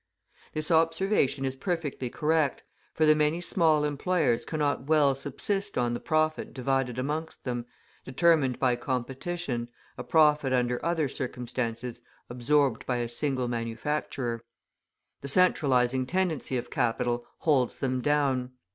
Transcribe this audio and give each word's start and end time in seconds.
This 0.53 0.71
observation 0.71 1.45
is 1.45 1.55
perfectly 1.55 2.09
correct, 2.09 2.63
for 2.91 3.05
the 3.05 3.13
many 3.13 3.39
small 3.39 3.83
employers 3.83 4.45
cannot 4.45 4.87
well 4.87 5.13
subsist 5.13 5.77
on 5.77 5.93
the 5.93 5.99
profit 5.99 6.55
divided 6.55 6.97
amongst 6.97 7.43
them, 7.43 7.67
determined 8.03 8.57
by 8.57 8.77
competition, 8.77 9.69
a 9.99 10.03
profit 10.03 10.53
under 10.53 10.83
other 10.83 11.07
circumstances 11.07 12.01
absorbed 12.31 12.83
by 12.87 12.95
a 12.97 13.07
single 13.07 13.47
manufacturer. 13.47 14.41
The 15.21 15.27
centralising 15.27 16.07
tendency 16.07 16.57
of 16.57 16.71
capital 16.71 17.27
holds 17.37 17.77
them 17.77 18.01
down. 18.01 18.53